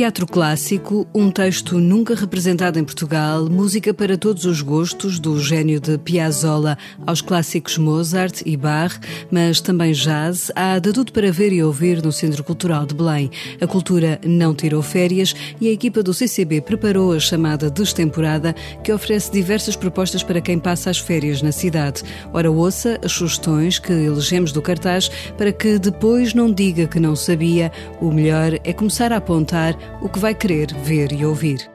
Teatro 0.00 0.26
clássico, 0.26 1.06
um 1.14 1.30
texto 1.30 1.78
nunca 1.78 2.14
representado 2.14 2.78
em 2.78 2.84
Portugal, 2.84 3.50
música 3.50 3.92
para 3.92 4.16
todos 4.16 4.46
os 4.46 4.62
gostos, 4.62 5.18
do 5.18 5.38
gênio 5.38 5.78
de 5.78 5.98
Piazzolla 5.98 6.78
aos 7.06 7.20
clássicos 7.20 7.76
Mozart 7.76 8.40
e 8.46 8.56
Bach, 8.56 8.98
mas 9.30 9.60
também 9.60 9.92
jazz, 9.92 10.50
há 10.56 10.78
de 10.78 10.90
tudo 10.94 11.12
para 11.12 11.30
ver 11.30 11.52
e 11.52 11.62
ouvir 11.62 12.02
no 12.02 12.10
Centro 12.10 12.42
Cultural 12.42 12.86
de 12.86 12.94
Belém. 12.94 13.30
A 13.60 13.66
cultura 13.66 14.18
não 14.24 14.54
tirou 14.54 14.80
férias 14.80 15.34
e 15.60 15.68
a 15.68 15.72
equipa 15.72 16.02
do 16.02 16.14
CCB 16.14 16.62
preparou 16.62 17.12
a 17.12 17.20
chamada 17.20 17.70
destemporada, 17.70 18.54
que 18.82 18.94
oferece 18.94 19.30
diversas 19.30 19.76
propostas 19.76 20.22
para 20.22 20.40
quem 20.40 20.58
passa 20.58 20.88
as 20.88 20.98
férias 20.98 21.42
na 21.42 21.52
cidade. 21.52 22.02
Ora, 22.32 22.50
ouça 22.50 22.98
as 23.04 23.12
sugestões 23.12 23.78
que 23.78 23.92
elegemos 23.92 24.50
do 24.50 24.62
cartaz 24.62 25.10
para 25.36 25.52
que 25.52 25.78
depois 25.78 26.32
não 26.32 26.50
diga 26.50 26.86
que 26.86 26.98
não 26.98 27.14
sabia. 27.14 27.70
O 28.00 28.10
melhor 28.10 28.54
é 28.64 28.72
começar 28.72 29.12
a 29.12 29.18
apontar 29.18 29.89
o 30.00 30.08
que 30.08 30.18
vai 30.18 30.34
querer 30.34 30.74
ver 30.74 31.12
e 31.12 31.24
ouvir. 31.24 31.70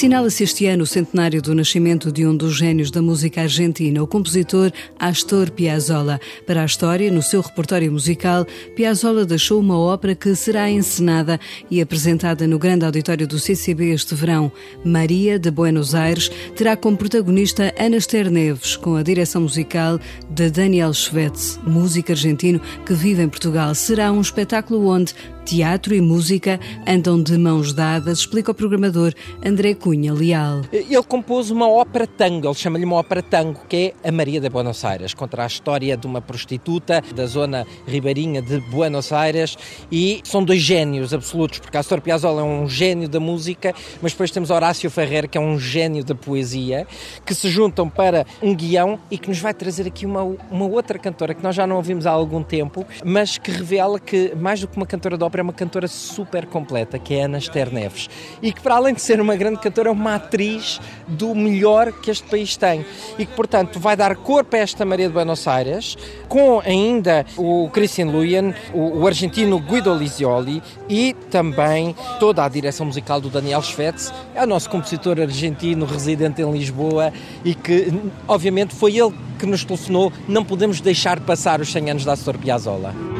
Assinala-se 0.00 0.44
este 0.44 0.64
ano 0.64 0.84
o 0.84 0.86
centenário 0.86 1.42
do 1.42 1.54
nascimento 1.54 2.10
de 2.10 2.26
um 2.26 2.34
dos 2.34 2.56
gênios 2.56 2.90
da 2.90 3.02
música 3.02 3.42
argentina, 3.42 4.02
o 4.02 4.06
compositor 4.06 4.72
Astor 4.98 5.50
Piazzolla. 5.50 6.18
Para 6.46 6.62
a 6.62 6.64
história, 6.64 7.12
no 7.12 7.20
seu 7.20 7.42
repertório 7.42 7.92
musical, 7.92 8.46
Piazzolla 8.74 9.26
deixou 9.26 9.60
uma 9.60 9.78
ópera 9.78 10.14
que 10.14 10.34
será 10.34 10.70
encenada 10.70 11.38
e 11.70 11.82
apresentada 11.82 12.46
no 12.46 12.58
grande 12.58 12.86
auditório 12.86 13.28
do 13.28 13.38
CCB 13.38 13.90
este 13.90 14.14
verão. 14.14 14.50
Maria 14.82 15.38
de 15.38 15.50
Buenos 15.50 15.94
Aires 15.94 16.30
terá 16.56 16.78
como 16.78 16.96
protagonista 16.96 17.70
Ana 17.78 17.98
Esther 17.98 18.30
Neves, 18.30 18.76
com 18.76 18.96
a 18.96 19.02
direção 19.02 19.42
musical 19.42 20.00
de 20.30 20.48
Daniel 20.48 20.94
Schwetz, 20.94 21.60
músico 21.66 22.10
argentino 22.10 22.58
que 22.86 22.94
vive 22.94 23.22
em 23.22 23.28
Portugal. 23.28 23.74
Será 23.74 24.10
um 24.10 24.22
espetáculo 24.22 24.88
onde 24.88 25.14
teatro 25.44 25.94
e 25.94 26.00
música 26.00 26.60
andam 26.86 27.22
de 27.22 27.36
mãos 27.36 27.72
dadas, 27.72 28.20
explica 28.20 28.50
o 28.50 28.54
programador 28.54 29.12
André 29.44 29.74
Cunha 29.74 30.12
Leal. 30.12 30.62
Ele 30.72 31.02
compôs 31.02 31.50
uma 31.50 31.68
ópera 31.68 32.06
tango, 32.06 32.46
ele 32.46 32.54
chama-lhe 32.54 32.84
uma 32.84 32.96
ópera 32.96 33.22
tango, 33.22 33.60
que 33.68 33.94
é 34.02 34.08
a 34.08 34.12
Maria 34.12 34.40
de 34.40 34.48
Buenos 34.48 34.84
Aires, 34.84 35.14
contra 35.14 35.44
a 35.44 35.46
história 35.46 35.96
de 35.96 36.06
uma 36.06 36.20
prostituta 36.20 37.02
da 37.14 37.26
zona 37.26 37.66
ribeirinha 37.86 38.42
de 38.42 38.60
Buenos 38.60 39.12
Aires 39.12 39.56
e 39.90 40.20
são 40.24 40.44
dois 40.44 40.60
génios 40.60 41.12
absolutos, 41.12 41.58
porque 41.58 41.76
Astor 41.76 42.00
Piazzolla 42.00 42.42
é 42.42 42.44
um 42.44 42.68
gênio 42.68 43.08
da 43.08 43.20
música, 43.20 43.74
mas 44.00 44.12
depois 44.12 44.30
temos 44.30 44.50
Horácio 44.50 44.90
Ferrer, 44.90 45.28
que 45.28 45.38
é 45.38 45.40
um 45.40 45.58
gênio 45.58 46.04
da 46.04 46.14
poesia, 46.14 46.86
que 47.24 47.34
se 47.34 47.48
juntam 47.48 47.88
para 47.88 48.26
um 48.42 48.54
guião 48.54 48.98
e 49.10 49.18
que 49.18 49.28
nos 49.28 49.38
vai 49.38 49.54
trazer 49.54 49.86
aqui 49.86 50.06
uma, 50.06 50.22
uma 50.22 50.66
outra 50.66 50.98
cantora 50.98 51.34
que 51.34 51.42
nós 51.42 51.54
já 51.54 51.66
não 51.66 51.76
ouvimos 51.76 52.06
há 52.06 52.10
algum 52.10 52.42
tempo, 52.42 52.86
mas 53.04 53.38
que 53.38 53.50
revela 53.50 53.98
que, 53.98 54.34
mais 54.34 54.60
do 54.60 54.68
que 54.68 54.76
uma 54.76 54.86
cantora 54.86 55.16
de 55.16 55.24
ópera, 55.30 55.42
é 55.42 55.44
uma 55.44 55.52
cantora 55.52 55.86
super 55.86 56.44
completa, 56.44 56.98
que 56.98 57.14
é 57.14 57.22
Ana 57.22 57.38
Esther 57.38 57.72
Neves. 57.72 58.10
E 58.42 58.52
que, 58.52 58.60
para 58.60 58.74
além 58.74 58.92
de 58.92 59.00
ser 59.00 59.20
uma 59.20 59.36
grande 59.36 59.60
cantora, 59.60 59.88
é 59.88 59.92
uma 59.92 60.16
atriz 60.16 60.80
do 61.06 61.34
melhor 61.34 61.92
que 61.92 62.10
este 62.10 62.28
país 62.28 62.56
tem. 62.56 62.84
E 63.16 63.24
que, 63.24 63.34
portanto, 63.34 63.78
vai 63.78 63.96
dar 63.96 64.16
corpo 64.16 64.56
a 64.56 64.58
esta 64.58 64.84
Maria 64.84 65.06
de 65.06 65.14
Buenos 65.14 65.46
Aires, 65.46 65.96
com 66.28 66.60
ainda 66.60 67.24
o 67.36 67.70
Christian 67.72 68.06
Lujan, 68.06 68.52
o, 68.74 68.98
o 68.98 69.06
argentino 69.06 69.58
Guido 69.60 69.94
Lisioli 69.94 70.60
e 70.88 71.14
também 71.30 71.94
toda 72.18 72.44
a 72.44 72.48
direção 72.48 72.86
musical 72.86 73.20
do 73.20 73.30
Daniel 73.30 73.62
Schwetz, 73.62 74.12
é 74.34 74.42
o 74.42 74.46
nosso 74.46 74.68
compositor 74.68 75.20
argentino 75.20 75.86
residente 75.86 76.42
em 76.42 76.50
Lisboa 76.50 77.12
e 77.44 77.54
que, 77.54 77.92
obviamente, 78.26 78.74
foi 78.74 78.96
ele 78.96 79.14
que 79.38 79.46
nos 79.46 79.64
telefonou. 79.64 80.12
Não 80.26 80.44
podemos 80.44 80.80
deixar 80.80 81.20
passar 81.20 81.60
os 81.60 81.70
100 81.70 81.90
anos 81.90 82.04
da 82.04 82.12
Astor 82.12 82.36
Piazzolla. 82.36 83.19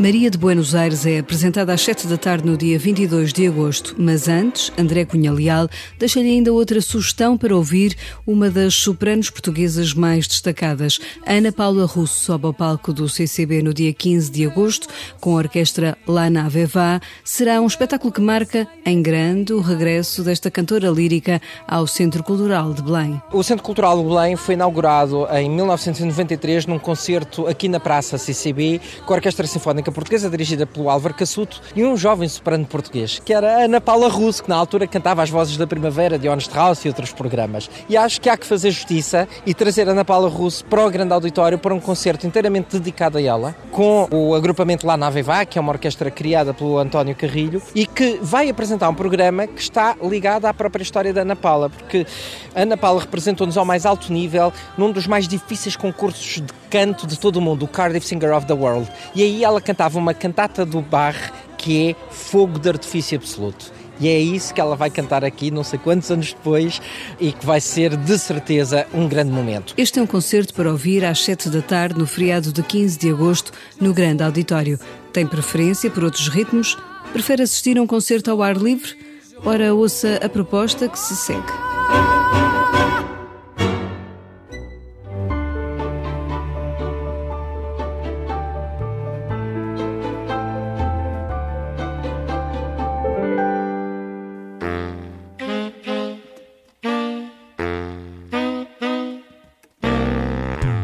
Maria 0.00 0.30
de 0.30 0.38
Buenos 0.38 0.74
Aires 0.74 1.04
é 1.04 1.18
apresentada 1.18 1.74
às 1.74 1.82
7 1.82 2.06
da 2.06 2.16
tarde 2.16 2.46
no 2.46 2.56
dia 2.56 2.78
22 2.78 3.34
de 3.34 3.46
agosto, 3.46 3.94
mas 3.98 4.28
antes, 4.28 4.72
André 4.78 5.04
Cunha 5.04 5.30
Leal 5.30 5.68
deixa-lhe 5.98 6.30
ainda 6.30 6.54
outra 6.54 6.80
sugestão 6.80 7.36
para 7.36 7.54
ouvir 7.54 7.94
uma 8.26 8.48
das 8.48 8.74
sopranos 8.74 9.28
portuguesas 9.28 9.92
mais 9.92 10.26
destacadas. 10.26 10.98
Ana 11.26 11.52
Paula 11.52 11.84
Russo 11.84 12.18
sobe 12.18 12.46
ao 12.46 12.54
palco 12.54 12.94
do 12.94 13.10
CCB 13.10 13.60
no 13.60 13.74
dia 13.74 13.92
15 13.92 14.30
de 14.30 14.46
agosto 14.46 14.88
com 15.20 15.32
a 15.32 15.40
orquestra 15.40 15.98
La 16.08 16.30
Nave 16.30 16.64
Va. 16.64 16.98
Será 17.22 17.60
um 17.60 17.66
espetáculo 17.66 18.10
que 18.10 18.22
marca 18.22 18.66
em 18.86 19.02
grande 19.02 19.52
o 19.52 19.60
regresso 19.60 20.24
desta 20.24 20.50
cantora 20.50 20.88
lírica 20.88 21.42
ao 21.68 21.86
Centro 21.86 22.24
Cultural 22.24 22.72
de 22.72 22.82
Belém. 22.82 23.20
O 23.34 23.42
Centro 23.42 23.62
Cultural 23.62 23.98
de 23.98 24.08
Belém 24.08 24.34
foi 24.34 24.54
inaugurado 24.54 25.28
em 25.30 25.50
1993 25.50 26.64
num 26.64 26.78
concerto 26.78 27.46
aqui 27.46 27.68
na 27.68 27.78
Praça 27.78 28.16
CCB 28.16 28.80
com 29.04 29.12
a 29.12 29.16
Orquestra 29.16 29.46
Sinfónica 29.46 29.89
Portuguesa, 29.92 30.30
dirigida 30.30 30.66
pelo 30.66 30.90
Álvaro 30.90 31.14
Cassuto, 31.14 31.60
e 31.74 31.84
um 31.84 31.96
jovem 31.96 32.28
soprano 32.28 32.64
português, 32.66 33.20
que 33.24 33.32
era 33.32 33.64
Ana 33.64 33.80
Paula 33.80 34.08
Russo, 34.08 34.42
que 34.42 34.48
na 34.48 34.56
altura 34.56 34.86
cantava 34.86 35.22
as 35.22 35.30
vozes 35.30 35.56
da 35.56 35.66
Primavera, 35.66 36.18
de 36.18 36.28
Honest 36.28 36.54
House 36.54 36.84
e 36.84 36.88
outros 36.88 37.12
programas. 37.12 37.70
E 37.88 37.96
acho 37.96 38.20
que 38.20 38.28
há 38.28 38.36
que 38.36 38.46
fazer 38.46 38.70
justiça 38.70 39.28
e 39.44 39.54
trazer 39.54 39.88
Ana 39.88 40.04
Paula 40.04 40.28
Russo 40.28 40.64
para 40.64 40.84
o 40.84 40.90
grande 40.90 41.12
auditório 41.12 41.58
para 41.58 41.74
um 41.74 41.80
concerto 41.80 42.26
inteiramente 42.26 42.78
dedicado 42.78 43.18
a 43.18 43.22
ela, 43.22 43.54
com 43.70 44.08
o 44.10 44.34
agrupamento 44.34 44.86
lá 44.86 44.96
na 44.96 45.10
Vevá, 45.10 45.44
que 45.44 45.58
é 45.58 45.60
uma 45.60 45.72
orquestra 45.72 46.10
criada 46.10 46.54
pelo 46.54 46.78
António 46.78 47.14
Carrilho, 47.14 47.62
e 47.74 47.86
que 47.86 48.18
vai 48.22 48.48
apresentar 48.48 48.88
um 48.88 48.94
programa 48.94 49.46
que 49.46 49.60
está 49.60 49.96
ligado 50.02 50.46
à 50.46 50.54
própria 50.54 50.82
história 50.82 51.12
da 51.12 51.22
Ana 51.22 51.36
Paula, 51.36 51.70
porque 51.70 52.06
Ana 52.54 52.76
Paula 52.76 53.00
representou-nos 53.00 53.56
ao 53.56 53.64
mais 53.64 53.86
alto 53.86 54.12
nível 54.12 54.52
num 54.76 54.90
dos 54.90 55.06
mais 55.06 55.26
difíceis 55.26 55.76
concursos 55.76 56.40
de 56.40 56.60
canto 56.70 57.06
de 57.06 57.18
todo 57.18 57.36
o 57.36 57.40
mundo, 57.40 57.64
o 57.64 57.68
Cardiff 57.68 58.06
Singer 58.06 58.34
of 58.34 58.46
the 58.46 58.52
World. 58.52 58.88
E 59.14 59.22
aí 59.22 59.44
ela 59.44 59.60
cantava 59.80 59.98
uma 59.98 60.12
cantata 60.12 60.66
do 60.66 60.82
Bach 60.82 61.32
que 61.56 61.88
é 61.88 61.96
fogo 62.10 62.58
de 62.58 62.68
artifício 62.68 63.16
absoluto. 63.16 63.72
E 63.98 64.08
é 64.08 64.18
isso 64.18 64.52
que 64.52 64.60
ela 64.60 64.76
vai 64.76 64.90
cantar 64.90 65.24
aqui, 65.24 65.50
não 65.50 65.64
sei 65.64 65.78
quantos 65.78 66.10
anos 66.10 66.34
depois, 66.34 66.82
e 67.18 67.32
que 67.32 67.46
vai 67.46 67.62
ser, 67.62 67.96
de 67.96 68.18
certeza, 68.18 68.86
um 68.92 69.08
grande 69.08 69.30
momento. 69.30 69.72
Este 69.78 69.98
é 69.98 70.02
um 70.02 70.06
concerto 70.06 70.52
para 70.52 70.70
ouvir 70.70 71.02
às 71.02 71.24
7 71.24 71.48
da 71.48 71.62
tarde, 71.62 71.98
no 71.98 72.06
feriado 72.06 72.52
de 72.52 72.62
15 72.62 72.98
de 72.98 73.10
agosto, 73.10 73.52
no 73.80 73.94
Grande 73.94 74.22
Auditório. 74.22 74.78
Tem 75.14 75.26
preferência 75.26 75.90
por 75.90 76.04
outros 76.04 76.28
ritmos? 76.28 76.76
Prefere 77.14 77.42
assistir 77.42 77.78
a 77.78 77.82
um 77.82 77.86
concerto 77.86 78.30
ao 78.30 78.42
ar 78.42 78.56
livre? 78.58 78.98
Ora, 79.46 79.74
ouça 79.74 80.20
a 80.22 80.28
proposta 80.28 80.88
que 80.88 80.98
se 80.98 81.16
segue. 81.16 82.19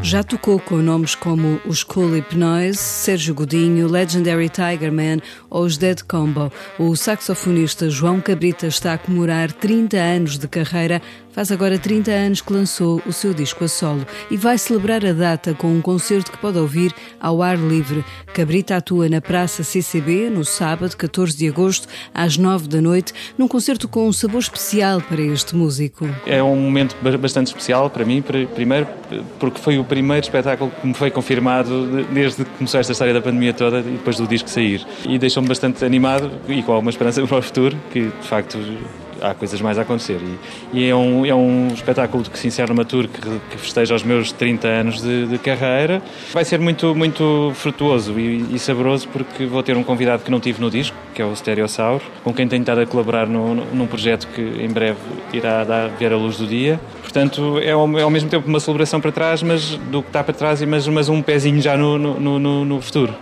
Já 0.07 0.23
tocou 0.23 0.57
com 0.57 0.77
nomes 0.77 1.15
como 1.15 1.59
os 1.65 1.83
Cool 1.83 2.15
Hypnoise, 2.15 2.77
Sérgio 2.77 3.35
Godinho, 3.35 3.89
Legendary 3.89 4.47
Tiger 4.47 4.89
Man 4.89 5.17
ou 5.49 5.65
os 5.65 5.77
Dead 5.77 6.01
Combo. 6.01 6.49
O 6.79 6.95
saxofonista 6.95 7.89
João 7.89 8.21
Cabrita 8.21 8.67
está 8.67 8.93
a 8.93 8.97
comemorar 8.97 9.51
30 9.51 9.97
anos 9.97 10.37
de 10.37 10.47
carreira 10.47 11.01
Faz 11.37 11.51
agora 11.51 11.77
30 11.77 12.09
anos 12.09 12.41
que 12.41 12.51
lançou 12.51 12.99
o 13.05 13.13
seu 13.13 13.31
disco 13.31 13.63
a 13.63 13.67
solo 13.67 14.07
e 14.31 14.35
vai 14.35 14.57
celebrar 14.57 15.05
a 15.05 15.13
data 15.13 15.53
com 15.53 15.67
um 15.67 15.81
concerto 15.81 16.31
que 16.31 16.37
pode 16.39 16.57
ouvir 16.57 16.91
ao 17.21 17.43
ar 17.43 17.59
livre. 17.59 18.03
Cabrita 18.33 18.75
atua 18.75 19.07
na 19.07 19.21
Praça 19.21 19.63
CCB 19.63 20.31
no 20.31 20.43
sábado, 20.43 20.97
14 20.97 21.37
de 21.37 21.47
agosto, 21.47 21.87
às 22.11 22.39
9 22.39 22.67
da 22.67 22.81
noite, 22.81 23.13
num 23.37 23.47
concerto 23.47 23.87
com 23.87 24.07
um 24.07 24.11
sabor 24.11 24.39
especial 24.39 24.99
para 24.99 25.21
este 25.21 25.55
músico. 25.55 26.09
É 26.25 26.41
um 26.41 26.55
momento 26.55 26.95
bastante 27.19 27.49
especial 27.49 27.87
para 27.87 28.03
mim, 28.03 28.23
primeiro 28.55 28.87
porque 29.39 29.61
foi 29.61 29.77
o 29.77 29.83
primeiro 29.83 30.25
espetáculo 30.25 30.71
que 30.81 30.87
me 30.87 30.95
foi 30.95 31.11
confirmado 31.11 32.03
desde 32.11 32.45
que 32.45 32.51
começou 32.57 32.79
esta 32.79 32.93
história 32.93 33.13
da 33.13 33.21
pandemia 33.21 33.53
toda 33.53 33.81
e 33.81 33.83
depois 33.83 34.17
do 34.17 34.25
disco 34.25 34.49
sair. 34.49 34.83
E 35.07 35.19
deixou-me 35.19 35.47
bastante 35.47 35.85
animado 35.85 36.31
e 36.49 36.63
com 36.63 36.71
alguma 36.71 36.89
esperança 36.89 37.21
para 37.27 37.37
o 37.37 37.41
futuro, 37.43 37.77
que 37.91 38.07
de 38.07 38.27
facto 38.27 38.57
há 39.31 39.33
coisas 39.35 39.59
mais 39.61 39.77
a 39.77 39.81
acontecer. 39.81 40.19
E, 40.73 40.79
e, 40.79 40.89
é, 40.89 40.95
um, 40.95 41.25
é 41.25 41.33
um 41.33 41.67
espetáculo 41.73 42.23
que 42.23 42.37
se 42.37 42.47
encerra 42.47 42.69
numa 42.69 42.85
tour 42.85 43.07
que, 43.07 43.21
que 43.21 43.57
festeja 43.57 43.95
os 43.95 44.03
meus 44.03 44.31
30 44.31 44.67
anos 44.67 45.01
de, 45.01 45.27
de 45.27 45.37
carreira. 45.37 46.01
Vai 46.33 46.45
ser 46.45 46.59
muito, 46.59 46.95
muito 46.95 47.51
frutuoso 47.55 48.19
e, 48.19 48.55
e, 48.55 48.59
saboroso 48.59 49.07
porque 49.09 49.45
vou 49.45 49.63
ter 49.63 49.75
um 49.77 49.83
convidado 49.83 50.23
que 50.23 50.31
não 50.31 50.39
tive 50.39 50.61
no 50.61 50.69
disco, 50.69 50.95
que 51.13 51.21
é 51.21 51.25
o 51.25 51.35
Stereossauro, 51.35 52.03
com 52.23 52.33
quem 52.33 52.47
tenho 52.47 52.61
estado 52.61 52.81
a 52.81 52.85
colaborar 52.85 53.27
no, 53.27 53.55
num 53.55 53.87
projeto 53.87 54.27
que 54.33 54.41
em 54.41 54.69
breve 54.69 54.99
irá 55.33 55.63
dar, 55.63 55.89
ver 55.89 56.13
a 56.13 56.17
luz 56.17 56.37
do 56.37 56.47
dia. 56.47 56.79
Portanto, 57.01 57.59
é 57.59 57.71
ao, 57.71 57.97
é 57.97 58.01
ao 58.03 58.09
mesmo 58.09 58.29
tempo 58.29 58.47
uma 58.47 58.59
celebração 58.59 58.99
para 58.99 59.11
trás, 59.11 59.41
mas 59.41 59.77
do 59.91 60.01
que 60.01 60.09
está 60.09 60.23
para 60.23 60.33
trás, 60.33 60.61
mas, 60.63 60.87
mas 60.87 61.09
um 61.09 61.21
pezinho 61.21 61.61
já 61.61 61.77
no, 61.77 61.97
no, 61.97 62.39
no, 62.39 62.65
no 62.65 62.81
futuro. 62.81 63.13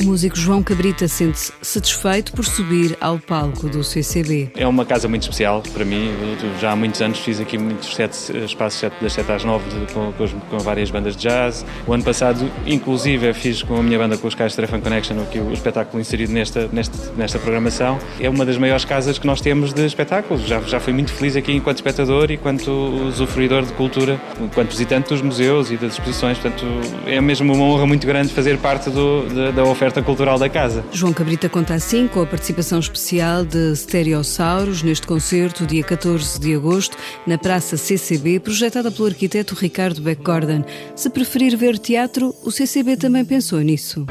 O 0.00 0.04
músico 0.06 0.34
João 0.34 0.62
Cabrita 0.62 1.06
sente-se 1.06 1.52
satisfeito 1.60 2.32
por 2.32 2.46
subir 2.46 2.96
ao 3.02 3.18
palco 3.18 3.68
do 3.68 3.84
CCB. 3.84 4.50
É 4.56 4.66
uma 4.66 4.86
casa 4.86 5.06
muito 5.06 5.24
especial 5.24 5.62
para 5.74 5.84
mim. 5.84 6.10
Já 6.58 6.72
há 6.72 6.76
muitos 6.76 7.02
anos 7.02 7.18
fiz 7.18 7.38
aqui 7.38 7.58
muitos 7.58 7.94
sete, 7.94 8.16
espaços 8.46 8.80
sete, 8.80 8.94
das 8.98 9.12
7 9.12 9.30
às 9.30 9.44
9 9.44 9.68
de, 9.68 9.92
com, 9.92 10.10
com, 10.48 10.58
várias 10.58 10.90
bandas 10.90 11.14
de 11.14 11.28
jazz. 11.28 11.66
O 11.86 11.92
ano 11.92 12.02
passado, 12.02 12.50
inclusive, 12.66 13.34
fiz 13.34 13.62
com 13.62 13.76
a 13.76 13.82
minha 13.82 13.98
banda, 13.98 14.16
com 14.16 14.26
os 14.26 14.34
Cais 14.34 14.54
Fan 14.54 14.80
Connection, 14.80 15.20
aqui, 15.20 15.38
o 15.38 15.52
espetáculo 15.52 16.00
inserido 16.00 16.32
nesta, 16.32 16.66
nesta, 16.72 17.12
nesta 17.14 17.38
programação. 17.38 17.98
É 18.18 18.30
uma 18.30 18.46
das 18.46 18.56
maiores 18.56 18.86
casas 18.86 19.18
que 19.18 19.26
nós 19.26 19.42
temos 19.42 19.74
de 19.74 19.84
espetáculos. 19.84 20.46
Já, 20.46 20.62
já 20.62 20.80
fui 20.80 20.94
muito 20.94 21.12
feliz 21.12 21.36
aqui 21.36 21.52
enquanto 21.52 21.76
espectador 21.76 22.30
e 22.30 22.34
enquanto 22.34 22.70
usufruidor 22.70 23.66
de 23.66 23.74
cultura, 23.74 24.18
enquanto 24.40 24.70
visitante 24.70 25.10
dos 25.10 25.20
museus 25.20 25.70
e 25.70 25.76
das 25.76 25.92
exposições. 25.92 26.38
Portanto, 26.38 26.64
é 27.06 27.20
mesmo 27.20 27.52
uma 27.52 27.64
honra 27.64 27.86
muito 27.86 28.06
grande 28.06 28.32
fazer 28.32 28.56
parte 28.56 28.88
do, 28.88 29.28
da, 29.28 29.50
da 29.50 29.64
oferta 29.64 29.89
oferta 29.90 30.02
cultural 30.02 30.38
da 30.38 30.48
casa. 30.48 30.84
João 30.92 31.12
Cabrita 31.12 31.48
conta 31.48 31.74
assim 31.74 32.06
com 32.06 32.22
a 32.22 32.26
participação 32.26 32.78
especial 32.78 33.44
de 33.44 33.74
Stereossauros 33.74 34.82
neste 34.82 35.06
concerto, 35.06 35.66
dia 35.66 35.82
14 35.82 36.38
de 36.38 36.54
agosto, 36.54 36.96
na 37.26 37.36
Praça 37.36 37.76
CCB, 37.76 38.38
projetada 38.38 38.90
pelo 38.90 39.08
arquiteto 39.08 39.54
Ricardo 39.54 40.00
Beck 40.00 40.22
Gordon. 40.22 40.64
Se 40.94 41.10
preferir 41.10 41.56
ver 41.56 41.76
teatro, 41.78 42.34
o 42.44 42.50
CCB 42.50 42.96
também 42.96 43.24
pensou 43.24 43.60
nisso. 43.60 44.06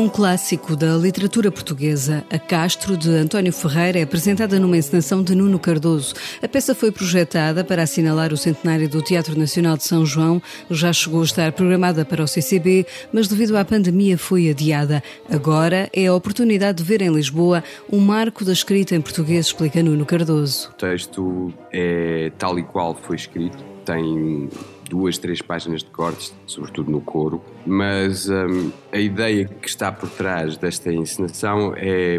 Um 0.00 0.08
clássico 0.08 0.74
da 0.74 0.96
literatura 0.96 1.52
portuguesa. 1.52 2.24
A 2.30 2.38
Castro, 2.38 2.96
de 2.96 3.10
António 3.10 3.52
Ferreira, 3.52 3.98
é 3.98 4.02
apresentada 4.02 4.58
numa 4.58 4.78
encenação 4.78 5.22
de 5.22 5.34
Nuno 5.34 5.58
Cardoso. 5.58 6.14
A 6.42 6.48
peça 6.48 6.74
foi 6.74 6.90
projetada 6.90 7.62
para 7.62 7.82
assinalar 7.82 8.32
o 8.32 8.36
centenário 8.36 8.88
do 8.88 9.02
Teatro 9.02 9.38
Nacional 9.38 9.76
de 9.76 9.84
São 9.84 10.06
João. 10.06 10.40
Já 10.70 10.90
chegou 10.90 11.20
a 11.20 11.24
estar 11.24 11.52
programada 11.52 12.02
para 12.02 12.24
o 12.24 12.26
CCB, 12.26 12.86
mas 13.12 13.28
devido 13.28 13.58
à 13.58 13.64
pandemia 13.64 14.16
foi 14.16 14.48
adiada. 14.48 15.02
Agora 15.30 15.90
é 15.92 16.06
a 16.06 16.14
oportunidade 16.14 16.78
de 16.78 16.84
ver 16.84 17.02
em 17.02 17.12
Lisboa 17.12 17.62
um 17.92 17.98
marco 17.98 18.42
da 18.42 18.54
escrita 18.54 18.94
em 18.94 19.02
português, 19.02 19.46
explica 19.46 19.82
Nuno 19.82 20.06
Cardoso. 20.06 20.70
O 20.70 20.74
texto 20.78 21.52
é 21.70 22.32
tal 22.38 22.58
e 22.58 22.62
qual 22.62 22.94
foi 22.94 23.16
escrito, 23.16 23.62
tem 23.84 24.48
duas, 24.90 25.16
três 25.16 25.40
páginas 25.40 25.82
de 25.82 25.90
cortes, 25.90 26.34
sobretudo 26.46 26.90
no 26.90 27.00
coro, 27.00 27.40
mas 27.64 28.28
hum, 28.28 28.72
a 28.92 28.98
ideia 28.98 29.46
que 29.46 29.68
está 29.68 29.92
por 29.92 30.10
trás 30.10 30.56
desta 30.56 30.92
encenação 30.92 31.72
é, 31.76 32.18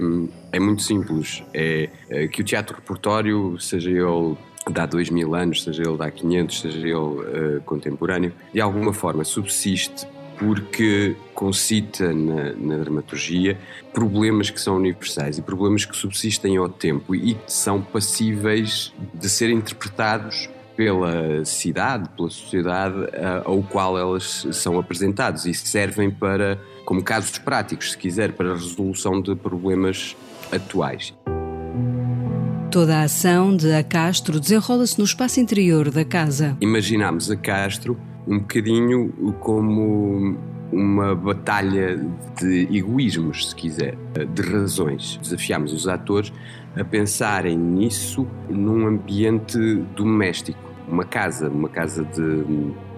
é 0.51 0.59
muito 0.59 0.81
simples. 0.81 1.44
É, 1.53 1.89
é 2.09 2.27
que 2.27 2.41
o 2.41 2.44
teatro 2.44 2.77
repertório, 2.77 3.59
seja 3.59 3.91
ele 3.91 4.38
de 4.71 4.79
há 4.79 4.85
dois 4.85 5.09
mil 5.09 5.35
anos, 5.35 5.63
seja 5.63 5.83
ele 5.83 5.97
de 5.97 6.03
há 6.03 6.09
500, 6.09 6.62
seja 6.62 6.79
ele 6.79 6.94
uh, 6.95 7.62
contemporâneo, 7.65 8.31
de 8.53 8.62
alguma 8.62 8.94
forma 8.94 9.24
subsiste 9.24 10.07
porque 10.38 11.15
concita 11.35 12.12
na, 12.12 12.53
na, 12.53 12.77
dramaturgia 12.77 13.59
problemas 13.94 14.50
que 14.50 14.59
são 14.59 14.75
universais 14.75 15.38
e 15.38 15.41
problemas 15.44 15.85
que 15.85 15.95
subsistem 15.95 16.57
ao 16.57 16.67
tempo 16.67 17.13
e 17.13 17.35
que 17.35 17.51
são 17.51 17.79
passíveis 17.79 18.91
de 19.13 19.29
ser 19.29 19.51
interpretados 19.51 20.50
pela 20.81 21.45
cidade, 21.45 22.09
pela 22.17 22.27
sociedade 22.27 22.95
ao 23.45 23.61
qual 23.61 23.99
elas 23.99 24.47
são 24.51 24.79
apresentadas 24.79 25.45
e 25.45 25.53
servem 25.53 26.09
para, 26.09 26.59
como 26.85 27.03
casos 27.03 27.37
práticos, 27.37 27.91
se 27.91 27.97
quiser, 27.99 28.31
para 28.31 28.49
a 28.49 28.55
resolução 28.55 29.21
de 29.21 29.35
problemas 29.35 30.17
atuais. 30.51 31.13
Toda 32.71 32.97
a 32.97 33.03
ação 33.03 33.55
de 33.55 33.71
A 33.71 33.83
Castro 33.83 34.39
desenrola-se 34.39 34.97
no 34.97 35.05
espaço 35.05 35.39
interior 35.39 35.91
da 35.91 36.03
casa. 36.03 36.57
Imaginámos 36.59 37.29
A 37.29 37.35
Castro 37.35 37.95
um 38.27 38.39
bocadinho 38.39 39.35
como 39.39 40.35
uma 40.71 41.13
batalha 41.13 42.03
de 42.39 42.67
egoísmos, 42.75 43.49
se 43.49 43.55
quiser, 43.55 43.95
de 44.33 44.41
razões. 44.41 45.19
Desafiámos 45.21 45.73
os 45.73 45.87
atores 45.87 46.33
a 46.75 46.83
pensarem 46.83 47.55
nisso 47.55 48.25
num 48.49 48.87
ambiente 48.87 49.59
doméstico 49.95 50.70
uma 50.91 51.05
casa, 51.05 51.49
uma 51.49 51.69
casa 51.69 52.03
de, 52.03 52.43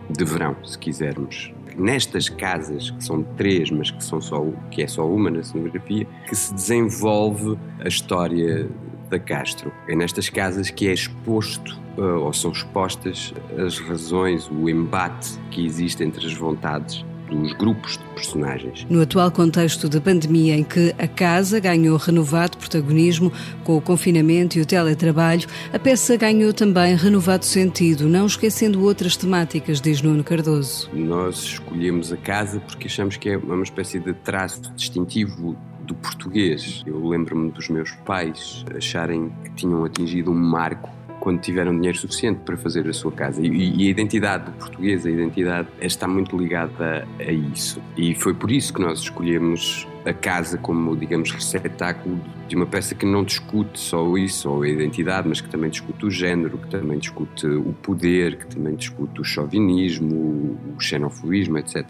de 0.10 0.25
verão, 0.25 0.56
se 0.63 0.78
quisermos. 0.78 1.54
Nestas 1.78 2.30
casas, 2.30 2.92
que 2.92 3.04
são 3.04 3.24
três, 3.36 3.72
mas 3.72 3.90
que, 3.90 4.04
são 4.04 4.22
só, 4.22 4.45
que 4.69 4.84
é 4.84 4.88
só 4.88 5.07
uma 5.07 5.31
na 5.31 5.42
cenografia, 5.42 6.06
que 6.28 6.36
se 6.36 6.54
desenvolve 6.54 7.57
a 7.80 7.88
história 7.88 8.69
da 9.10 9.18
Castro. 9.18 9.72
É 9.88 9.95
nestas 9.95 10.30
casas 10.30 10.69
que 10.69 10.88
é 10.88 10.94
exposto 10.94 11.80
uh, 11.98 12.19
ou 12.19 12.34
são 12.34 12.51
expostas 12.51 13.34
as 13.57 13.80
razões, 13.80 14.50
o 14.50 14.69
embate 14.69 15.40
que 15.50 15.66
existe 15.66 16.04
entre 16.04 16.25
as 16.25 16.34
vontades 16.34 17.04
dos 17.35 17.53
grupos 17.53 17.97
de 17.97 18.03
personagens. 18.15 18.85
No 18.89 19.01
atual 19.01 19.31
contexto 19.31 19.89
de 19.89 20.00
pandemia 20.00 20.56
em 20.56 20.63
que 20.63 20.94
a 20.97 21.07
casa 21.07 21.59
ganhou 21.59 21.97
renovado 21.97 22.57
protagonismo 22.57 23.31
com 23.63 23.77
o 23.77 23.81
confinamento 23.81 24.57
e 24.57 24.62
o 24.62 24.65
teletrabalho, 24.65 25.47
a 25.71 25.80
peça 25.80 26.15
ganhou 26.18 26.53
também 26.53 26.95
renovado 26.95 27.45
sentido, 27.45 28.07
não 28.07 28.25
esquecendo 28.25 28.83
outras 28.83 29.18
temáticas, 29.18 29.81
diz 29.81 30.01
Nuno 30.01 30.24
Cardoso. 30.24 30.89
Nós 30.94 31.38
escolhemos 31.44 32.12
a 32.12 32.18
casa 32.18 32.59
porque 32.59 32.88
achamos 32.88 33.18
que 33.18 33.30
é 33.30 33.38
uma 33.38 33.63
espécie 33.63 34.00
de 34.00 34.13
traço 34.13 34.62
distintivo 34.75 35.57
do 35.83 35.94
português. 35.95 36.81
Eu 36.85 37.06
lembro-me 37.07 37.51
dos 37.51 37.69
meus 37.69 37.91
pais 38.06 38.63
acharem 38.75 39.31
que 39.44 39.51
tinham 39.51 39.83
atingido 39.83 40.31
um 40.31 40.35
marco 40.35 40.89
quando 41.23 41.39
tiveram 41.39 41.73
dinheiro 41.73 41.97
suficiente 41.97 42.42
para 42.44 42.57
fazer 42.57 42.85
a 42.85 42.92
sua 42.92 43.09
casa. 43.09 43.42
E, 43.42 43.47
e 43.47 43.87
a 43.87 43.89
identidade 43.89 44.44
do 44.44 44.51
português, 44.51 45.06
a 45.06 45.09
identidade 45.09 45.69
está 45.80 46.06
muito 46.06 46.37
ligada 46.37 47.07
a, 47.18 47.23
a 47.23 47.31
isso. 47.31 47.81
E 47.95 48.13
foi 48.13 48.33
por 48.33 48.51
isso 48.51 48.73
que 48.73 48.81
nós 48.81 48.99
escolhemos 48.99 49.87
a 50.06 50.11
casa 50.11 50.57
como, 50.57 50.97
digamos, 50.97 51.31
receptáculo 51.31 52.19
de 52.49 52.57
uma 52.57 52.65
peça 52.65 52.94
que 52.94 53.06
não 53.06 53.23
discute 53.23 53.80
só 53.80 54.18
isso, 54.18 54.49
ou 54.49 54.63
a 54.63 54.68
identidade, 54.68 55.30
mas 55.30 55.39
que 55.39 55.49
também 55.49 55.69
discute 55.69 56.06
o 56.06 56.11
género, 56.11 56.57
que 56.57 56.68
também 56.68 56.99
discute 56.99 57.47
o 57.47 57.73
poder, 57.81 58.39
que 58.39 58.47
também 58.47 58.75
discute 58.75 59.21
o 59.21 59.23
chauvinismo, 59.23 60.59
o 60.75 60.81
xenofobismo, 60.81 61.57
etc. 61.57 61.85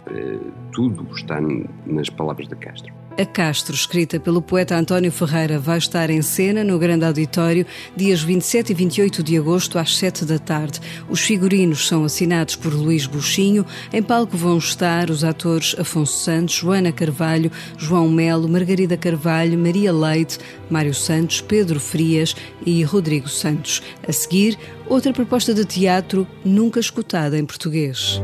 Tudo 0.71 1.07
está 1.11 1.41
nas 1.87 2.07
palavras 2.07 2.47
da 2.47 2.55
Castro. 2.55 2.93
A 3.15 3.25
Castro, 3.27 3.75
escrita 3.75 4.19
pelo 4.19 4.41
poeta 4.41 4.75
António 4.75 5.11
Ferreira, 5.11 5.59
vai 5.59 5.77
estar 5.77 6.09
em 6.09 6.23
cena 6.23 6.63
no 6.63 6.79
Grande 6.79 7.05
Auditório 7.05 7.63
dias 7.95 8.23
27 8.23 8.71
e 8.71 8.73
28 8.73 9.21
de 9.21 9.37
agosto 9.37 9.77
às 9.77 9.95
7 9.97 10.25
da 10.25 10.39
tarde. 10.39 10.79
Os 11.07 11.21
figurinos 11.21 11.87
são 11.87 12.03
assinados 12.03 12.55
por 12.55 12.73
Luís 12.73 13.05
Buchinho. 13.05 13.63
Em 13.93 14.01
palco 14.01 14.35
vão 14.35 14.57
estar 14.57 15.11
os 15.11 15.23
atores 15.23 15.75
Afonso 15.77 16.23
Santos, 16.23 16.55
Joana 16.55 16.91
Carvalho, 16.91 17.51
João 17.77 18.09
Melo, 18.09 18.49
Margarida 18.49 18.97
Carvalho, 18.97 19.59
Maria 19.59 19.93
Leite, 19.93 20.39
Mário 20.67 20.95
Santos, 20.95 21.39
Pedro 21.39 21.79
Frias 21.79 22.35
e 22.65 22.81
Rodrigo 22.81 23.29
Santos. 23.29 23.83
A 24.07 24.11
seguir, 24.11 24.57
outra 24.89 25.13
proposta 25.13 25.53
de 25.53 25.63
teatro 25.65 26.27
nunca 26.43 26.79
escutada 26.79 27.37
em 27.37 27.45
português. 27.45 28.19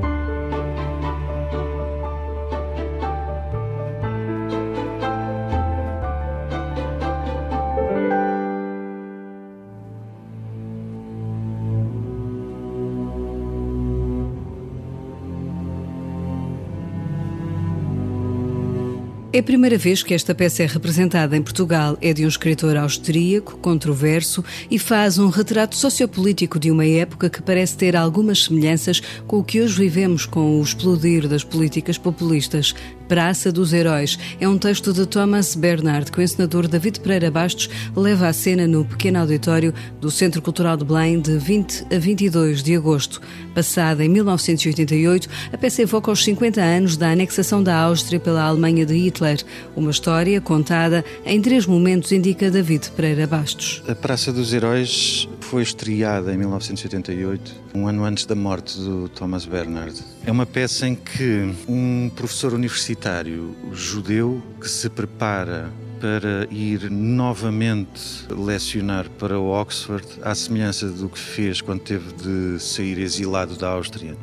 É 19.32 19.38
a 19.38 19.44
primeira 19.44 19.78
vez 19.78 20.02
que 20.02 20.16
esta 20.16 20.34
peça 20.34 20.64
é 20.64 20.66
representada 20.66 21.38
em 21.38 21.42
Portugal. 21.44 21.96
É 22.02 22.12
de 22.14 22.26
um 22.26 22.28
escritor 22.28 22.76
austríaco, 22.76 23.60
controverso 23.60 24.44
e 24.72 24.80
faz 24.80 25.20
um 25.20 25.30
retrato 25.30 25.76
sociopolítico 25.76 26.58
de 26.58 26.72
uma 26.72 26.84
época 26.84 27.30
que 27.30 27.40
parece 27.40 27.78
ter 27.78 27.96
algumas 27.96 28.46
semelhanças 28.46 29.00
com 29.28 29.38
o 29.38 29.44
que 29.44 29.62
hoje 29.62 29.78
vivemos 29.78 30.26
com 30.26 30.60
o 30.60 30.64
explodir 30.64 31.28
das 31.28 31.44
políticas 31.44 31.96
populistas. 31.96 32.74
Praça 33.10 33.52
dos 33.52 33.74
Heróis 33.74 34.20
é 34.40 34.48
um 34.48 34.56
texto 34.56 34.94
de 34.94 35.04
Thomas 35.08 35.56
Bernard 35.56 36.12
que 36.12 36.20
o 36.20 36.22
encenador 36.22 36.68
David 36.68 37.00
Pereira 37.00 37.32
Bastos 37.32 37.68
leva 37.96 38.28
à 38.28 38.32
cena 38.32 38.68
no 38.68 38.86
pequeno 38.86 39.18
auditório 39.18 39.74
do 40.00 40.12
Centro 40.12 40.44
Cultural 40.44 40.78
de 40.78 40.86
Belém 40.86 41.20
de 41.20 41.36
20 41.40 41.88
a 41.92 41.98
22 41.98 42.62
de 42.62 42.76
agosto. 42.76 43.20
Passada 43.56 44.06
em 44.06 44.10
1988, 44.10 45.28
a 45.52 45.58
peça 45.58 45.82
evoca 45.82 46.12
os 46.12 46.24
50 46.24 46.62
anos 46.62 46.98
da 46.98 47.10
anexação 47.10 47.64
da 47.64 47.76
Áustria 47.76 48.20
pela 48.20 48.44
Alemanha 48.44 48.86
de 48.86 48.94
Hitler. 48.94 49.44
Uma 49.76 49.90
história 49.90 50.40
contada 50.40 51.04
em 51.26 51.42
três 51.42 51.66
momentos, 51.66 52.12
indica 52.12 52.52
David 52.52 52.92
Pereira 52.92 53.26
Bastos. 53.26 53.82
A 53.88 53.96
Praça 53.96 54.32
dos 54.32 54.54
Heróis 54.54 55.28
foi 55.50 55.64
estreada 55.64 56.32
em 56.32 56.38
1988, 56.38 57.56
um 57.74 57.88
ano 57.88 58.04
antes 58.04 58.24
da 58.24 58.36
morte 58.36 58.78
do 58.78 59.10
Thomas 59.10 59.48
Bernhard. 59.48 60.00
É 60.24 60.32
uma 60.32 60.46
peça 60.46 60.88
em 60.88 60.94
que 60.94 61.52
um 61.68 62.12
professor 62.16 62.54
universitário 62.54 63.56
judeu 63.74 64.44
que 64.62 64.70
se 64.70 64.88
prepara 64.92 65.72
para 66.00 66.48
ir 66.52 66.92
novamente 66.92 68.28
lecionar 68.30 69.10
para 69.10 69.40
Oxford, 69.40 70.06
à 70.22 70.36
semelhança 70.36 70.88
do 70.88 71.10
que 71.10 71.18
fez 71.18 71.62
quando 71.62 71.80
teve 71.80 72.14
de 72.14 72.60
sair 72.62 73.00
exilado 73.00 73.56
da 73.56 73.70
Áustria 73.70 74.16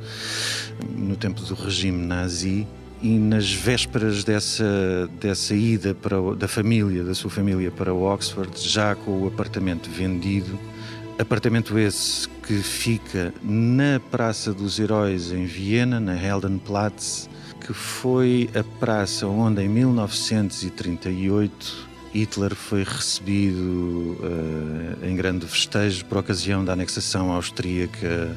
no 0.97 1.17
tempo 1.17 1.41
do 1.41 1.55
regime 1.55 2.07
nazi. 2.07 2.69
E 3.03 3.19
nas 3.19 3.53
vésperas 3.53 4.23
dessa, 4.23 5.11
dessa 5.21 5.55
ida 5.55 5.93
para, 5.93 6.17
da 6.37 6.49
família, 6.49 7.03
da 7.03 7.15
sua 7.15 7.31
família 7.31 7.71
para 7.71 7.93
Oxford, 7.93 8.51
já 8.57 8.95
com 8.95 9.23
o 9.23 9.27
apartamento 9.27 9.91
vendido, 9.91 10.59
apartamento 11.19 11.79
esse 11.79 12.29
que 12.29 12.59
fica 12.59 13.33
na 13.43 13.99
Praça 14.11 14.53
dos 14.53 14.79
Heróis 14.79 15.33
em 15.33 15.47
Viena, 15.47 15.99
na 15.99 16.15
Heldenplatz, 16.15 17.31
que 17.61 17.73
foi 17.73 18.51
a 18.55 18.63
praça 18.79 19.27
onde 19.27 19.63
em 19.63 19.69
1938 19.69 21.89
Hitler 22.13 22.55
foi 22.55 22.85
recebido 22.85 24.19
uh, 24.21 24.99
em 25.07 25.17
grande 25.17 25.47
festejo 25.47 26.05
por 26.05 26.19
ocasião 26.19 26.63
da 26.65 26.75
anexação 26.75 27.33
austríaca 27.33 28.37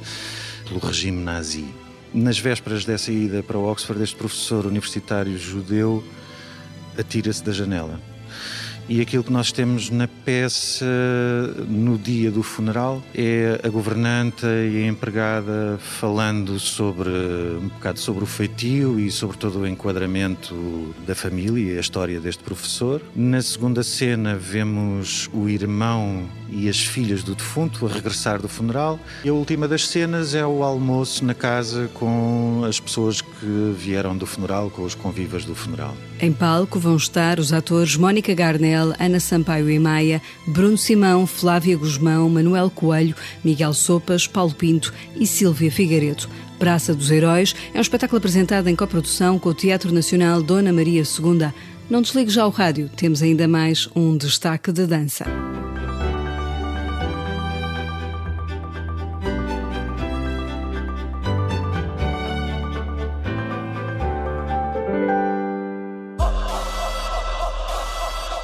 pelo 0.65 0.79
regime 0.79 1.21
nazi. 1.21 1.65
Nas 2.13 2.39
vésperas 2.39 2.85
dessa 2.85 3.11
ida 3.11 3.43
para 3.43 3.57
Oxford, 3.57 4.01
este 4.01 4.15
professor 4.15 4.65
universitário 4.65 5.37
judeu 5.37 6.01
atira-se 6.97 7.43
da 7.43 7.51
janela 7.51 7.99
e 8.89 9.01
aquilo 9.01 9.23
que 9.23 9.31
nós 9.31 9.51
temos 9.51 9.91
na 9.91 10.07
peça 10.07 10.83
no 11.67 11.95
dia 11.95 12.31
do 12.31 12.41
funeral 12.41 13.03
é 13.13 13.61
a 13.63 13.69
governanta 13.69 14.47
e 14.47 14.83
a 14.83 14.87
empregada 14.87 15.77
falando 15.79 16.59
sobre 16.59 17.09
um 17.09 17.67
bocado 17.67 17.99
sobre 17.99 18.23
o 18.23 18.27
feitio 18.27 18.99
e 18.99 19.11
sobre 19.11 19.37
todo 19.37 19.59
o 19.59 19.67
enquadramento 19.67 20.95
da 21.05 21.13
família 21.13 21.75
e 21.75 21.77
a 21.77 21.79
história 21.79 22.19
deste 22.19 22.43
professor. 22.43 22.99
Na 23.15 23.43
segunda 23.43 23.83
cena 23.83 24.35
vemos 24.35 25.29
o 25.31 25.47
irmão 25.47 26.27
e 26.49 26.67
as 26.67 26.79
filhas 26.79 27.21
do 27.21 27.35
defunto 27.35 27.85
a 27.85 27.89
regressar 27.89 28.41
do 28.41 28.49
funeral. 28.49 28.99
E 29.23 29.29
a 29.29 29.33
última 29.33 29.67
das 29.67 29.87
cenas 29.87 30.33
é 30.33 30.45
o 30.45 30.63
almoço 30.63 31.23
na 31.23 31.35
casa 31.35 31.87
com 31.93 32.63
as 32.67 32.79
pessoas 32.79 33.21
que 33.21 33.75
vieram 33.77 34.17
do 34.17 34.25
funeral, 34.25 34.71
com 34.71 34.81
os 34.81 34.95
convivas 34.95 35.45
do 35.45 35.53
funeral. 35.53 35.95
Em 36.21 36.33
palco 36.33 36.77
vão 36.77 36.97
estar 36.97 37.39
os 37.39 37.53
atores 37.53 37.95
Mónica 37.95 38.33
Garnel, 38.33 38.93
Ana 38.99 39.21
Sampaio 39.21 39.69
e 39.69 39.79
Maia, 39.79 40.21
Bruno 40.45 40.77
Simão, 40.77 41.25
Flávia 41.25 41.77
Guzmão, 41.77 42.29
Manuel 42.29 42.69
Coelho, 42.69 43.15
Miguel 43.41 43.73
Sopas, 43.73 44.27
Paulo 44.27 44.53
Pinto 44.53 44.93
e 45.15 45.25
Silvia 45.25 45.71
Figueiredo. 45.71 46.27
Praça 46.59 46.93
dos 46.93 47.09
Heróis 47.09 47.55
é 47.73 47.77
um 47.77 47.81
espetáculo 47.81 48.17
apresentado 48.17 48.67
em 48.67 48.75
coprodução 48.75 49.39
com 49.39 49.47
o 49.47 49.53
Teatro 49.53 49.93
Nacional 49.93 50.43
Dona 50.43 50.73
Maria 50.73 51.03
II. 51.03 51.53
Não 51.89 52.01
desligue 52.01 52.29
já 52.29 52.45
o 52.45 52.49
rádio, 52.49 52.89
temos 52.97 53.23
ainda 53.23 53.47
mais 53.47 53.87
um 53.95 54.17
destaque 54.17 54.73
de 54.73 54.85
dança. 54.85 55.25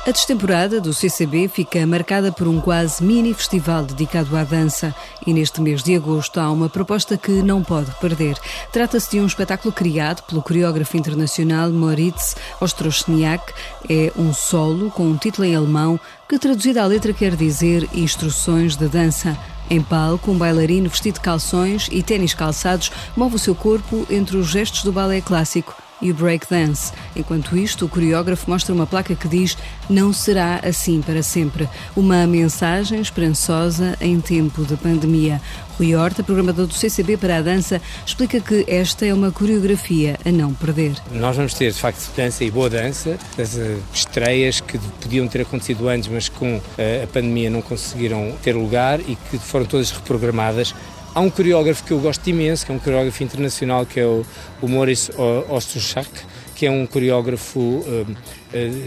A 0.08 0.12
destemporada 0.12 0.80
do 0.80 0.94
CCB 0.94 1.48
fica 1.48 1.84
marcada 1.88 2.32
por 2.32 2.48
um 2.48 2.62
quase 2.62 3.04
mini 3.04 3.34
festival 3.34 3.84
dedicado 3.84 4.38
à 4.38 4.44
dança 4.44 4.94
e 5.26 5.34
neste 5.34 5.60
mês 5.60 5.82
de 5.82 5.96
agosto 5.96 6.40
há 6.40 6.52
uma 6.52 6.70
proposta 6.70 7.18
que 7.18 7.32
não 7.42 7.64
pode 7.64 7.90
perder. 8.00 8.38
Trata-se 8.72 9.10
de 9.10 9.20
um 9.20 9.26
espetáculo 9.26 9.74
criado 9.74 10.22
pelo 10.22 10.44
coreógrafo 10.44 10.96
internacional 10.96 11.72
Moritz 11.72 12.36
Ostroschniak. 12.62 13.52
É 13.90 14.12
um 14.16 14.32
solo 14.32 14.92
com 14.92 15.08
um 15.08 15.18
título 15.18 15.48
em 15.48 15.56
alemão 15.56 16.00
que 16.30 16.38
traduzida 16.38 16.84
à 16.84 16.86
letra 16.86 17.12
quer 17.12 17.36
dizer 17.36 17.90
Instruções 17.92 18.76
de 18.76 18.88
Dança. 18.88 19.36
Em 19.72 19.82
palco, 19.82 20.30
um 20.30 20.38
bailarino 20.38 20.88
vestido 20.88 21.16
de 21.16 21.22
calções 21.22 21.90
e 21.92 22.04
tênis 22.04 22.36
calçados 22.36 22.92
move 23.18 23.38
o 23.38 23.40
seu 23.40 23.56
corpo 23.56 24.06
entre 24.08 24.38
os 24.38 24.50
gestos 24.50 24.84
do 24.84 24.92
balé 24.92 25.20
clássico 25.20 25.76
e 26.02 26.12
breakdance. 26.12 26.92
Enquanto 27.16 27.58
isto, 27.58 27.86
o 27.86 27.90
coreógrafo 27.90 28.50
mostra 28.50 28.74
uma 28.74 28.86
placa 28.86 29.16
que 29.16 29.28
diz 29.28 29.58
Não 29.90 30.12
será 30.12 30.60
assim 30.64 31.02
para 31.02 31.24
sempre. 31.24 31.68
Uma 31.96 32.26
mensagem 32.28 33.00
esperançosa 33.02 33.98
em 34.02 34.20
tempo 34.20 34.66
de 34.66 34.76
pandemia. 34.76 35.42
Rui 35.78 35.94
Horta, 35.94 36.24
programador 36.24 36.68
do 36.68 36.74
CCB 36.74 37.18
para 37.18 37.38
a 37.38 37.42
dança, 37.42 37.82
explica 38.06 38.40
que 38.40 38.66
esta 38.68 39.06
é 39.06 39.14
uma 39.14 39.32
coreografia 39.32 40.18
a 40.26 40.32
não 40.32 40.54
perder. 40.54 40.94
Nós 41.12 41.36
vamos 41.36 41.54
ter, 41.54 41.72
de 41.72 41.78
facto, 41.78 42.10
dança 42.16 42.46
e 42.46 42.52
boa 42.52 42.70
dança, 42.70 43.18
as 43.38 43.58
eh, 43.58 43.78
estreias 43.94 44.62
que 44.62 44.78
podiam 45.02 45.28
ter 45.28 45.42
acontecido 45.42 45.90
antes, 45.90 46.08
mas 46.08 46.30
com 46.30 46.62
eh, 46.78 47.02
a 47.04 47.08
pandemia 47.08 47.50
não 47.50 47.62
conseguiram 47.62 48.34
ter 48.42 48.56
lugar 48.56 49.02
e 49.02 49.18
que 49.30 49.38
foram 49.38 49.66
todas 49.66 49.92
reprogramadas 49.92 50.74
Há 51.16 51.22
um 51.22 51.30
coreógrafo 51.30 51.82
que 51.86 51.94
eu 51.94 52.00
gosto 52.00 52.30
imenso, 52.30 52.66
que 52.66 52.74
é 52.74 52.76
um 52.76 52.80
coreógrafo 52.80 53.24
internacional, 53.24 53.86
que 53.86 54.02
é 54.02 54.06
o, 54.06 54.26
o 54.62 54.68
Maurice 54.68 55.10
Ostruchak, 55.48 56.10
que 56.54 56.66
é 56.66 56.70
um 56.70 56.86
coreógrafo 56.86 57.58
uh, 57.58 58.18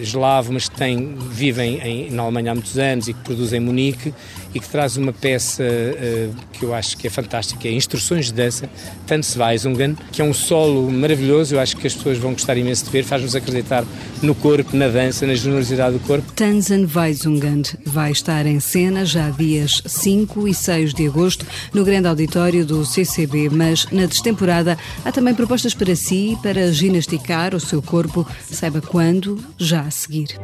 eslavo, 0.00 0.52
mas 0.52 0.68
que 0.68 0.76
tem, 0.76 1.14
vive 1.30 1.62
em, 1.62 2.10
na 2.10 2.22
Alemanha 2.22 2.52
há 2.52 2.54
muitos 2.54 2.78
anos 2.78 3.08
e 3.08 3.12
que 3.12 3.20
produz 3.20 3.52
em 3.52 3.60
Munique 3.60 4.12
e 4.54 4.60
que 4.60 4.68
traz 4.68 4.96
uma 4.96 5.12
peça 5.12 5.62
uh, 5.62 6.34
que 6.52 6.64
eu 6.64 6.75
acho 6.75 6.96
que 6.96 7.06
é 7.06 7.10
fantástica, 7.10 7.68
é 7.68 7.72
Instruções 7.72 8.26
de 8.26 8.32
Dança, 8.32 8.68
Tanzweisungen, 9.06 9.96
que 10.10 10.22
é 10.22 10.25
um 10.25 10.32
solo 10.32 10.90
maravilhoso, 10.90 11.54
eu 11.54 11.60
acho 11.60 11.76
que 11.76 11.87
as 11.87 11.94
pessoas 11.94 12.18
vão 12.18 12.32
gostar 12.32 12.56
imenso 12.56 12.84
de 12.84 12.90
ver, 12.90 13.04
faz-nos 13.04 13.34
acreditar 13.37 13.84
no 14.22 14.34
corpo, 14.34 14.76
na 14.76 14.88
dança, 14.88 15.26
na 15.26 15.34
generosidade 15.34 15.98
do 15.98 16.00
corpo. 16.00 16.32
Tanzweisungen 16.32 17.62
vai 17.84 18.10
estar 18.12 18.46
em 18.46 18.58
cena 18.60 19.04
já 19.04 19.30
dias 19.30 19.82
5 19.87 20.48
e 20.48 20.54
6 20.54 20.94
de 20.94 21.06
agosto 21.06 21.46
no 21.72 21.84
grande 21.84 22.08
auditório 22.08 22.64
do 22.64 22.84
CCB, 22.84 23.50
mas 23.50 23.87
na 23.92 24.06
destemporada 24.06 24.78
há 25.04 25.12
também 25.12 25.34
propostas 25.34 25.75
para 25.75 25.94
si, 25.94 26.37
para 26.42 26.72
ginasticar 26.72 27.54
o 27.54 27.60
seu 27.60 27.82
corpo, 27.82 28.26
saiba 28.50 28.80
quando, 28.80 29.38
já 29.59 29.83
a 29.83 29.91
seguir. 29.91 30.38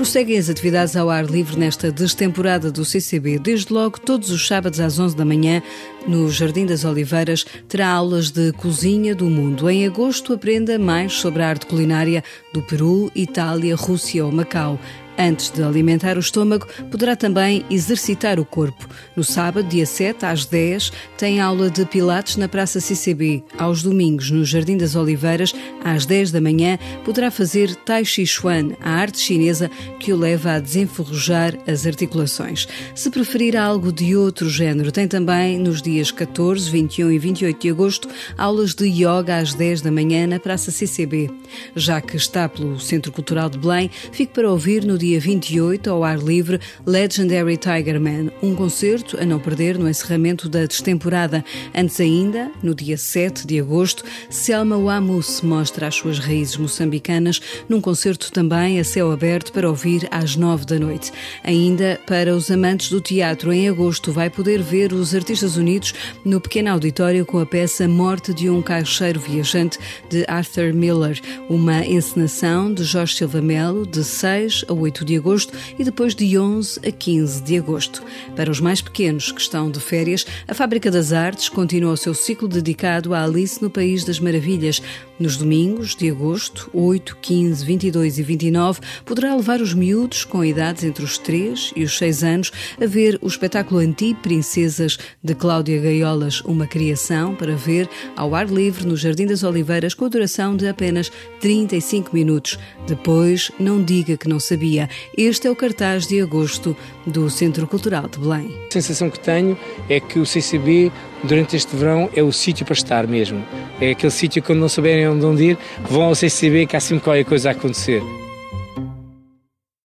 Prosseguem 0.00 0.38
as 0.38 0.48
atividades 0.48 0.96
ao 0.96 1.10
ar 1.10 1.26
livre 1.26 1.58
nesta 1.58 1.92
destemporada 1.92 2.72
do 2.72 2.86
CCB. 2.86 3.38
Desde 3.38 3.70
logo, 3.70 4.00
todos 4.00 4.30
os 4.30 4.46
sábados 4.46 4.80
às 4.80 4.98
11 4.98 5.14
da 5.14 5.26
manhã, 5.26 5.62
no 6.08 6.30
Jardim 6.30 6.64
das 6.64 6.86
Oliveiras, 6.86 7.44
terá 7.68 7.88
aulas 7.90 8.30
de 8.30 8.50
cozinha 8.52 9.14
do 9.14 9.26
mundo. 9.26 9.68
Em 9.68 9.86
agosto, 9.86 10.32
aprenda 10.32 10.78
mais 10.78 11.12
sobre 11.12 11.42
a 11.42 11.48
arte 11.50 11.66
culinária 11.66 12.24
do 12.52 12.62
Peru, 12.62 13.12
Itália, 13.14 13.76
Rússia 13.76 14.24
ou 14.24 14.32
Macau. 14.32 14.80
Antes 15.18 15.50
de 15.50 15.62
alimentar 15.62 16.16
o 16.16 16.20
estômago, 16.20 16.66
poderá 16.90 17.14
também 17.14 17.64
exercitar 17.70 18.40
o 18.40 18.44
corpo. 18.44 18.88
No 19.14 19.22
sábado, 19.22 19.68
dia 19.68 19.84
7, 19.84 20.24
às 20.24 20.46
10, 20.46 20.92
tem 21.18 21.40
aula 21.40 21.68
de 21.68 21.84
Pilates 21.84 22.36
na 22.36 22.48
Praça 22.48 22.80
CCB. 22.80 23.44
Aos 23.58 23.82
domingos, 23.82 24.30
no 24.30 24.44
Jardim 24.44 24.76
das 24.76 24.96
Oliveiras, 24.96 25.54
às 25.84 26.06
10 26.06 26.30
da 26.32 26.40
manhã, 26.40 26.78
poderá 27.04 27.30
fazer 27.30 27.74
Tai 27.74 28.04
Chi 28.04 28.26
Chuan, 28.26 28.70
a 28.80 28.90
arte 28.90 29.18
chinesa 29.18 29.70
que 29.98 30.12
o 30.12 30.16
leva 30.16 30.52
a 30.52 30.58
desenferrujar 30.58 31.58
as 31.66 31.86
articulações. 31.86 32.66
Se 32.94 33.10
preferir 33.10 33.56
algo 33.56 33.92
de 33.92 34.16
outro 34.16 34.48
género, 34.48 34.90
tem 34.90 35.06
também, 35.06 35.58
nos 35.58 35.82
dias 35.82 36.10
14, 36.10 36.70
21 36.70 37.10
e 37.10 37.18
28 37.18 37.60
de 37.60 37.70
agosto, 37.70 38.08
aulas 38.38 38.74
de 38.74 38.86
yoga 38.86 39.36
às 39.36 39.54
10 39.54 39.82
da 39.82 39.90
manhã 39.90 40.26
na 40.26 40.40
Praça 40.40 40.70
CCB. 40.70 41.30
Já 41.74 42.00
que 42.00 42.16
está 42.16 42.48
pelo 42.48 42.80
Centro 42.80 43.12
Cultural 43.12 43.50
de 43.50 43.58
Belém, 43.58 43.90
fique 44.12 44.32
para 44.32 44.50
ouvir 44.50 44.84
no 44.84 44.96
dia 45.00 45.10
dia 45.10 45.18
28, 45.18 45.90
ao 45.90 46.04
ar 46.04 46.18
livre, 46.18 46.60
Legendary 46.86 47.56
Tiger 47.56 48.00
Man, 48.00 48.30
um 48.40 48.54
concerto 48.54 49.18
a 49.20 49.26
não 49.26 49.40
perder 49.40 49.76
no 49.76 49.88
encerramento 49.88 50.48
da 50.48 50.64
destemporada. 50.64 51.44
Antes 51.74 51.98
ainda, 51.98 52.48
no 52.62 52.76
dia 52.76 52.96
7 52.96 53.44
de 53.44 53.58
agosto, 53.58 54.04
Selma 54.28 54.78
Wamus 54.78 55.40
mostra 55.40 55.88
as 55.88 55.96
suas 55.96 56.20
raízes 56.20 56.56
moçambicanas 56.56 57.40
num 57.68 57.80
concerto 57.80 58.30
também 58.30 58.78
a 58.78 58.84
céu 58.84 59.10
aberto 59.10 59.52
para 59.52 59.68
ouvir 59.68 60.06
às 60.12 60.36
9 60.36 60.64
da 60.64 60.78
noite. 60.78 61.10
Ainda 61.42 61.98
para 62.06 62.32
os 62.32 62.48
amantes 62.48 62.88
do 62.88 63.00
teatro, 63.00 63.52
em 63.52 63.68
agosto 63.68 64.12
vai 64.12 64.30
poder 64.30 64.62
ver 64.62 64.92
os 64.92 65.12
Artistas 65.12 65.56
Unidos, 65.56 65.92
no 66.24 66.40
pequeno 66.40 66.70
auditório 66.70 67.26
com 67.26 67.40
a 67.40 67.46
peça 67.46 67.88
Morte 67.88 68.32
de 68.32 68.48
um 68.48 68.62
Caixeiro 68.62 69.18
Viajante, 69.18 69.76
de 70.08 70.24
Arthur 70.28 70.72
Miller, 70.72 71.20
uma 71.48 71.84
encenação 71.84 72.72
de 72.72 72.84
Jorge 72.84 73.16
Silva 73.16 73.42
Melo, 73.42 73.84
de 73.84 74.04
6 74.04 74.66
a 74.68 74.72
8 74.72 74.89
de 74.90 75.16
agosto 75.16 75.52
e 75.78 75.84
depois 75.84 76.14
de 76.14 76.36
11 76.36 76.80
a 76.86 76.90
15 76.90 77.42
de 77.42 77.56
agosto. 77.56 78.02
Para 78.34 78.50
os 78.50 78.60
mais 78.60 78.80
pequenos 78.80 79.30
que 79.30 79.40
estão 79.40 79.70
de 79.70 79.78
férias, 79.78 80.26
a 80.48 80.54
Fábrica 80.54 80.90
das 80.90 81.12
Artes 81.12 81.48
continua 81.48 81.92
o 81.92 81.96
seu 81.96 82.14
ciclo 82.14 82.48
dedicado 82.48 83.14
a 83.14 83.24
Alice 83.24 83.62
no 83.62 83.70
País 83.70 84.04
das 84.04 84.18
Maravilhas. 84.18 84.82
Nos 85.18 85.36
domingos 85.36 85.94
de 85.94 86.10
agosto, 86.10 86.70
8, 86.72 87.18
15, 87.20 87.64
22 87.64 88.18
e 88.18 88.22
29, 88.22 88.80
poderá 89.04 89.34
levar 89.34 89.60
os 89.60 89.74
miúdos 89.74 90.24
com 90.24 90.44
idades 90.44 90.82
entre 90.82 91.04
os 91.04 91.18
3 91.18 91.72
e 91.76 91.84
os 91.84 91.98
6 91.98 92.24
anos 92.24 92.52
a 92.80 92.86
ver 92.86 93.18
o 93.20 93.26
espetáculo 93.26 93.80
Anti-Princesas 93.80 94.98
de 95.22 95.34
Cláudia 95.34 95.80
Gaiolas, 95.80 96.40
uma 96.40 96.66
criação 96.66 97.34
para 97.34 97.54
ver 97.54 97.88
ao 98.16 98.34
ar 98.34 98.48
livre 98.48 98.86
no 98.86 98.96
Jardim 98.96 99.26
das 99.26 99.42
Oliveiras 99.42 99.92
com 99.92 100.06
a 100.06 100.08
duração 100.08 100.56
de 100.56 100.66
apenas 100.66 101.12
35 101.40 102.14
minutos. 102.14 102.58
Depois, 102.86 103.50
não 103.60 103.82
diga 103.82 104.16
que 104.16 104.28
não 104.28 104.40
sabia. 104.40 104.79
Este 105.16 105.48
é 105.48 105.50
o 105.50 105.56
cartaz 105.56 106.06
de 106.06 106.20
agosto 106.20 106.76
do 107.06 107.28
Centro 107.28 107.66
Cultural 107.66 108.08
de 108.08 108.18
Belém. 108.18 108.54
A 108.68 108.72
sensação 108.72 109.10
que 109.10 109.18
tenho 109.18 109.58
é 109.88 109.98
que 110.00 110.18
o 110.18 110.26
CCB 110.26 110.92
durante 111.24 111.56
este 111.56 111.74
verão 111.76 112.08
é 112.14 112.22
o 112.22 112.32
sítio 112.32 112.64
para 112.64 112.74
estar 112.74 113.06
mesmo. 113.06 113.44
É 113.80 113.90
aquele 113.90 114.12
sítio 114.12 114.42
quando 114.42 114.60
não 114.60 114.68
souberem 114.68 115.08
onde 115.08 115.50
ir, 115.50 115.58
vão 115.88 116.04
ao 116.04 116.14
CCB 116.14 116.66
que 116.66 116.76
há 116.76 116.80
sempre 116.80 117.04
qualquer 117.04 117.24
coisa 117.24 117.50
a 117.50 117.52
acontecer. 117.52 118.02